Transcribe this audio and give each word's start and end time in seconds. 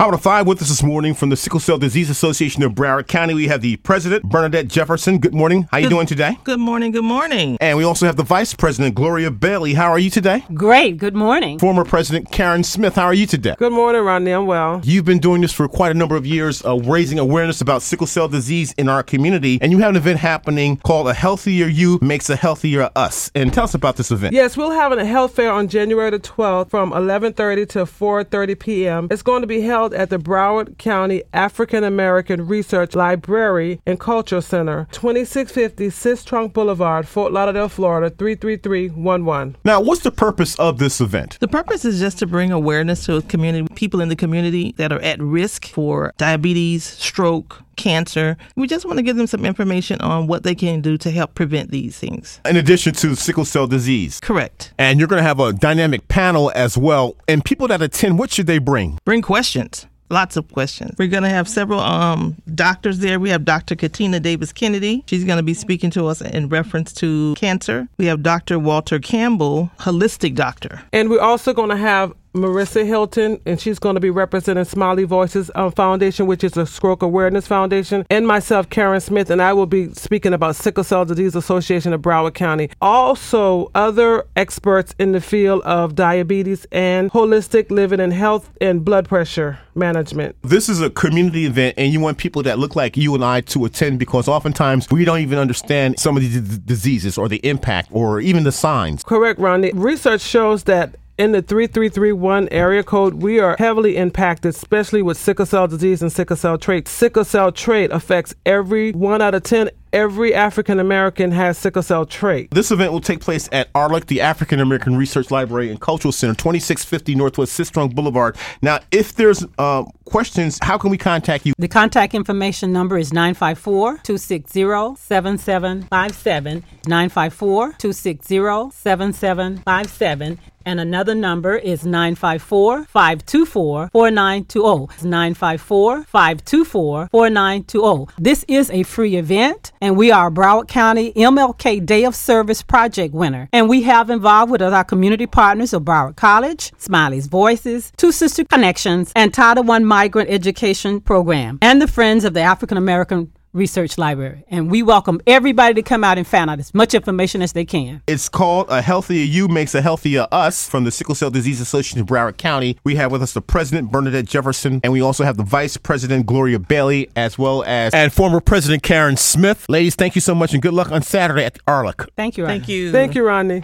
Howard 0.00 0.18
Five 0.22 0.46
with 0.46 0.62
us 0.62 0.70
this 0.70 0.82
morning 0.82 1.12
from 1.12 1.28
the 1.28 1.36
Sickle 1.36 1.60
Cell 1.60 1.76
Disease 1.76 2.08
Association 2.08 2.62
of 2.62 2.72
Broward 2.72 3.06
County. 3.06 3.34
We 3.34 3.48
have 3.48 3.60
the 3.60 3.76
president, 3.76 4.24
Bernadette 4.24 4.66
Jefferson. 4.66 5.18
Good 5.18 5.34
morning. 5.34 5.64
How 5.64 5.76
are 5.76 5.80
you 5.80 5.90
doing 5.90 6.06
today? 6.06 6.38
Good 6.42 6.58
morning. 6.58 6.90
Good 6.90 7.04
morning. 7.04 7.58
And 7.60 7.76
we 7.76 7.84
also 7.84 8.06
have 8.06 8.16
the 8.16 8.22
vice 8.22 8.54
president, 8.54 8.94
Gloria 8.94 9.30
Bailey. 9.30 9.74
How 9.74 9.90
are 9.90 9.98
you 9.98 10.08
today? 10.08 10.42
Great. 10.54 10.96
Good 10.96 11.14
morning. 11.14 11.58
Former 11.58 11.84
President 11.84 12.32
Karen 12.32 12.64
Smith. 12.64 12.94
How 12.94 13.04
are 13.04 13.12
you 13.12 13.26
today? 13.26 13.54
Good 13.58 13.74
morning, 13.74 14.00
Rodney. 14.00 14.30
I'm 14.30 14.46
well. 14.46 14.80
You've 14.84 15.04
been 15.04 15.18
doing 15.18 15.42
this 15.42 15.52
for 15.52 15.68
quite 15.68 15.90
a 15.90 15.98
number 15.98 16.16
of 16.16 16.24
years, 16.24 16.64
uh, 16.64 16.78
raising 16.78 17.18
awareness 17.18 17.60
about 17.60 17.82
sickle 17.82 18.06
cell 18.06 18.26
disease 18.26 18.72
in 18.78 18.88
our 18.88 19.02
community. 19.02 19.58
And 19.60 19.70
you 19.70 19.80
have 19.80 19.90
an 19.90 19.96
event 19.96 20.18
happening 20.18 20.78
called 20.78 21.08
A 21.08 21.12
Healthier 21.12 21.66
You 21.66 21.98
Makes 22.00 22.30
a 22.30 22.36
Healthier 22.36 22.88
Us. 22.96 23.30
And 23.34 23.52
tell 23.52 23.64
us 23.64 23.74
about 23.74 23.98
this 23.98 24.10
event. 24.10 24.32
Yes, 24.32 24.56
we'll 24.56 24.70
have 24.70 24.92
a 24.92 25.04
health 25.04 25.36
fair 25.36 25.52
on 25.52 25.68
January 25.68 26.08
the 26.08 26.18
12th 26.18 26.70
from 26.70 26.90
11:30 26.92 27.68
to 27.68 27.78
4:30 27.84 28.58
p.m. 28.58 29.08
It's 29.10 29.20
going 29.20 29.42
to 29.42 29.46
be 29.46 29.60
held 29.60 29.89
at 29.92 30.10
the 30.10 30.18
Broward 30.18 30.78
County 30.78 31.22
African 31.32 31.84
American 31.84 32.46
Research 32.46 32.94
Library 32.94 33.80
and 33.86 33.98
Culture 33.98 34.40
Center, 34.40 34.86
2650 34.92 35.88
Sistrunk 35.88 36.52
Boulevard, 36.52 37.06
Fort 37.08 37.32
Lauderdale, 37.32 37.68
Florida 37.68 38.10
33311. 38.10 39.56
Now, 39.64 39.80
what's 39.80 40.02
the 40.02 40.10
purpose 40.10 40.54
of 40.56 40.78
this 40.78 41.00
event? 41.00 41.38
The 41.40 41.48
purpose 41.48 41.84
is 41.84 42.00
just 42.00 42.18
to 42.18 42.26
bring 42.26 42.52
awareness 42.52 43.06
to 43.06 43.22
community 43.22 43.72
people 43.74 44.00
in 44.00 44.08
the 44.08 44.16
community 44.16 44.74
that 44.76 44.92
are 44.92 45.00
at 45.00 45.20
risk 45.20 45.66
for 45.66 46.12
diabetes, 46.16 46.84
stroke, 46.84 47.62
cancer. 47.80 48.36
We 48.56 48.66
just 48.66 48.84
want 48.84 48.98
to 48.98 49.02
give 49.02 49.16
them 49.16 49.26
some 49.26 49.44
information 49.44 50.00
on 50.00 50.26
what 50.26 50.42
they 50.42 50.54
can 50.54 50.80
do 50.80 50.98
to 50.98 51.10
help 51.10 51.34
prevent 51.34 51.70
these 51.70 51.98
things. 51.98 52.40
In 52.44 52.56
addition 52.56 52.92
to 52.94 53.16
sickle 53.16 53.44
cell 53.44 53.66
disease. 53.66 54.20
Correct. 54.20 54.72
And 54.78 54.98
you're 54.98 55.08
going 55.08 55.22
to 55.22 55.26
have 55.26 55.40
a 55.40 55.52
dynamic 55.52 56.06
panel 56.08 56.52
as 56.54 56.76
well. 56.76 57.16
And 57.26 57.44
people 57.44 57.68
that 57.68 57.80
attend, 57.80 58.18
what 58.18 58.30
should 58.30 58.46
they 58.46 58.58
bring? 58.58 58.98
Bring 59.04 59.22
questions. 59.22 59.86
Lots 60.12 60.36
of 60.36 60.50
questions. 60.52 60.96
We're 60.98 61.06
going 61.06 61.22
to 61.22 61.28
have 61.28 61.48
several 61.48 61.78
um, 61.78 62.36
doctors 62.52 62.98
there. 62.98 63.20
We 63.20 63.30
have 63.30 63.44
Dr. 63.44 63.76
Katina 63.76 64.18
Davis 64.18 64.52
Kennedy. 64.52 65.04
She's 65.06 65.24
going 65.24 65.36
to 65.36 65.42
be 65.44 65.54
speaking 65.54 65.90
to 65.92 66.08
us 66.08 66.20
in 66.20 66.48
reference 66.48 66.92
to 66.94 67.34
cancer. 67.36 67.86
We 67.96 68.06
have 68.06 68.20
Dr. 68.24 68.58
Walter 68.58 68.98
Campbell, 68.98 69.70
holistic 69.78 70.34
doctor. 70.34 70.82
And 70.92 71.10
we're 71.10 71.20
also 71.20 71.52
going 71.52 71.70
to 71.70 71.76
have 71.76 72.12
Marissa 72.34 72.86
Hilton, 72.86 73.40
and 73.44 73.60
she's 73.60 73.78
going 73.78 73.94
to 73.94 74.00
be 74.00 74.10
representing 74.10 74.64
Smiley 74.64 75.04
Voices 75.04 75.50
um, 75.54 75.72
Foundation, 75.72 76.26
which 76.26 76.44
is 76.44 76.56
a 76.56 76.64
stroke 76.64 77.02
awareness 77.02 77.46
foundation, 77.46 78.06
and 78.08 78.26
myself, 78.26 78.70
Karen 78.70 79.00
Smith, 79.00 79.30
and 79.30 79.42
I 79.42 79.52
will 79.52 79.66
be 79.66 79.92
speaking 79.94 80.32
about 80.32 80.56
Sickle 80.56 80.84
Cell 80.84 81.04
Disease 81.04 81.34
Association 81.34 81.92
of 81.92 82.02
Broward 82.02 82.34
County. 82.34 82.70
Also, 82.80 83.70
other 83.74 84.26
experts 84.36 84.94
in 84.98 85.12
the 85.12 85.20
field 85.20 85.62
of 85.62 85.94
diabetes 85.94 86.66
and 86.70 87.10
holistic 87.10 87.70
living 87.70 88.00
and 88.00 88.12
health 88.12 88.50
and 88.60 88.84
blood 88.84 89.08
pressure 89.08 89.58
management. 89.74 90.36
This 90.42 90.68
is 90.68 90.80
a 90.80 90.90
community 90.90 91.46
event, 91.46 91.74
and 91.78 91.92
you 91.92 92.00
want 92.00 92.18
people 92.18 92.42
that 92.44 92.58
look 92.58 92.76
like 92.76 92.96
you 92.96 93.14
and 93.14 93.24
I 93.24 93.40
to 93.42 93.64
attend 93.64 93.98
because 93.98 94.28
oftentimes 94.28 94.88
we 94.90 95.04
don't 95.04 95.20
even 95.20 95.38
understand 95.38 95.98
some 95.98 96.16
of 96.16 96.22
these 96.22 96.40
d- 96.40 96.60
diseases 96.64 97.18
or 97.18 97.28
the 97.28 97.38
impact 97.38 97.88
or 97.90 98.20
even 98.20 98.44
the 98.44 98.52
signs. 98.52 99.02
Correct, 99.02 99.40
Ronnie. 99.40 99.72
Research 99.74 100.20
shows 100.20 100.64
that 100.64 100.94
in 101.20 101.32
the 101.32 101.42
3331 101.42 102.48
area 102.50 102.82
code, 102.82 103.16
we 103.16 103.38
are 103.40 103.54
heavily 103.58 103.98
impacted, 103.98 104.54
especially 104.54 105.02
with 105.02 105.18
sickle 105.18 105.44
cell 105.44 105.68
disease 105.68 106.00
and 106.00 106.10
sickle 106.10 106.34
cell 106.34 106.56
trait. 106.56 106.88
Sickle 106.88 107.26
cell 107.26 107.52
trait 107.52 107.92
affects 107.92 108.34
every 108.46 108.92
one 108.92 109.20
out 109.20 109.34
of 109.34 109.42
10 109.42 109.68
every 109.92 110.34
African 110.34 110.78
American 110.78 111.32
has 111.32 111.58
sickle 111.58 111.82
cell 111.82 112.04
trait. 112.04 112.50
This 112.50 112.70
event 112.70 112.92
will 112.92 113.00
take 113.00 113.20
place 113.20 113.48
at 113.52 113.72
ARLIC, 113.74 114.06
the 114.06 114.20
African 114.20 114.60
American 114.60 114.96
Research 114.96 115.30
Library 115.30 115.70
and 115.70 115.80
Cultural 115.80 116.12
Center, 116.12 116.34
2650 116.34 117.14
Northwest 117.14 117.58
Sistrunk 117.58 117.94
Boulevard. 117.94 118.36
Now, 118.62 118.80
if 118.90 119.14
there's 119.14 119.44
uh, 119.58 119.84
questions, 120.04 120.58
how 120.62 120.78
can 120.78 120.90
we 120.90 120.98
contact 120.98 121.46
you? 121.46 121.52
The 121.58 121.68
contact 121.68 122.14
information 122.14 122.72
number 122.72 122.98
is 122.98 123.12
954 123.12 123.98
260 124.02 124.96
7757. 124.96 126.64
954 126.86 127.72
260 127.78 128.70
7757. 128.72 130.38
And 130.66 130.78
another 130.78 131.14
number 131.14 131.56
is 131.56 131.84
954 131.84 132.84
524 132.84 133.88
4920. 133.92 135.08
954 135.08 136.04
524 136.04 137.08
4920. 137.08 138.12
This 138.18 138.44
is 138.46 138.70
a 138.70 138.82
free 138.82 139.16
event, 139.16 139.72
and 139.80 139.96
we 139.96 140.10
are 140.10 140.28
a 140.28 140.30
Broward 140.30 140.68
County 140.68 141.12
MLK 141.14 141.84
Day 141.84 142.04
of 142.04 142.14
Service 142.14 142.62
project 142.62 143.14
winner. 143.14 143.48
And 143.52 143.68
we 143.68 143.82
have 143.82 144.10
involved 144.10 144.50
with 144.50 144.62
our 144.62 144.84
community 144.84 145.26
partners 145.26 145.72
of 145.72 145.82
Broward 145.82 146.16
College, 146.16 146.72
Smiley's 146.78 147.26
Voices, 147.26 147.92
Two 147.96 148.12
Sister 148.12 148.44
Connections, 148.44 149.12
and 149.16 149.32
Title 149.32 149.64
One 149.64 149.84
Migrant 149.84 150.30
Education 150.30 151.00
Program, 151.00 151.58
and 151.62 151.80
the 151.80 151.88
Friends 151.88 152.24
of 152.24 152.34
the 152.34 152.40
African 152.40 152.76
American 152.76 153.32
Research 153.52 153.98
Library. 153.98 154.44
And 154.48 154.70
we 154.70 154.82
welcome 154.82 155.20
everybody 155.26 155.74
to 155.74 155.82
come 155.82 156.04
out 156.04 156.18
and 156.18 156.26
find 156.26 156.48
out 156.48 156.58
as 156.58 156.72
much 156.72 156.94
information 156.94 157.42
as 157.42 157.52
they 157.52 157.64
can. 157.64 158.02
It's 158.06 158.28
called 158.28 158.66
A 158.68 158.80
Healthier 158.80 159.24
You 159.24 159.48
Makes 159.48 159.74
a 159.74 159.82
Healthier 159.82 160.26
Us 160.30 160.68
from 160.68 160.84
the 160.84 160.90
Sickle 160.90 161.14
Cell 161.14 161.30
Disease 161.30 161.60
Association 161.60 162.00
of 162.00 162.06
Broward 162.06 162.36
County. 162.36 162.78
We 162.84 162.94
have 162.96 163.10
with 163.10 163.22
us 163.22 163.32
the 163.32 163.42
president, 163.42 163.90
Bernadette 163.90 164.26
Jefferson, 164.26 164.80
and 164.84 164.92
we 164.92 165.00
also 165.00 165.24
have 165.24 165.36
the 165.36 165.42
vice 165.42 165.76
president, 165.76 166.26
Gloria 166.26 166.58
Bailey, 166.58 167.10
as 167.16 167.38
well 167.38 167.64
as 167.64 167.92
and 167.92 168.12
former 168.12 168.40
president 168.40 168.82
Karen 168.82 169.16
Smith. 169.16 169.66
Ladies, 169.68 169.94
thank 169.94 170.14
you 170.14 170.20
so 170.20 170.34
much 170.34 170.52
and 170.52 170.62
good 170.62 170.74
luck 170.74 170.92
on 170.92 171.02
Saturday 171.02 171.44
at 171.44 171.54
the 171.54 171.60
ARLIC. 171.66 172.08
Thank 172.16 172.36
you. 172.36 172.44
Ryan. 172.44 172.58
Thank 172.60 172.68
you. 172.68 172.92
Thank 172.92 173.14
you, 173.14 173.24
Ronnie. 173.24 173.62